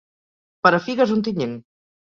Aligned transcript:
Per 0.63 0.71
a 0.77 0.81
figues, 0.87 1.15
Ontinyent. 1.19 1.57